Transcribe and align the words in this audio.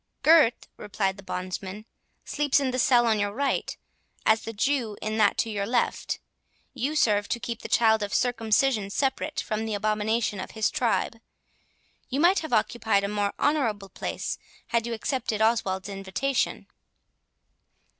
"Gurth," 0.23 0.67
replied 0.77 1.17
the 1.17 1.21
bondsman, 1.21 1.85
"sleeps 2.25 2.59
in 2.59 2.71
the 2.71 2.79
cell 2.79 3.05
on 3.05 3.19
your 3.19 3.31
right, 3.33 3.77
as 4.25 4.41
the 4.41 4.51
Jew 4.51 4.97
on 4.99 5.17
that 5.17 5.37
to 5.37 5.49
your 5.51 5.67
left; 5.67 6.17
you 6.73 6.95
serve 6.95 7.29
to 7.29 7.39
keep 7.39 7.61
the 7.61 7.67
child 7.69 8.01
of 8.01 8.11
circumcision 8.11 8.89
separate 8.89 9.41
from 9.41 9.63
the 9.67 9.75
abomination 9.75 10.39
of 10.39 10.57
his 10.57 10.71
tribe. 10.71 11.19
You 12.09 12.19
might 12.19 12.39
have 12.39 12.51
occupied 12.51 13.03
a 13.03 13.07
more 13.07 13.33
honourable 13.37 13.89
place 13.89 14.39
had 14.69 14.87
you 14.87 14.93
accepted 14.95 15.39
of 15.39 15.51
Oswald's 15.51 15.87
invitation." 15.87 16.65